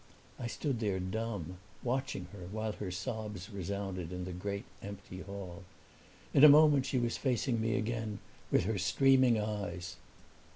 I 0.39 0.47
stood 0.47 0.79
there 0.79 0.99
dumb, 0.99 1.59
watching 1.83 2.25
her 2.31 2.47
while 2.51 2.71
her 2.71 2.89
sobs 2.89 3.51
resounded 3.51 4.11
in 4.11 4.25
the 4.25 4.31
great 4.33 4.65
empty 4.81 5.19
hall. 5.21 5.63
In 6.33 6.43
a 6.43 6.49
moment 6.49 6.87
she 6.87 6.97
was 6.97 7.17
facing 7.17 7.61
me 7.61 7.75
again, 7.75 8.17
with 8.49 8.63
her 8.63 8.79
streaming 8.79 9.39
eyes. 9.39 9.97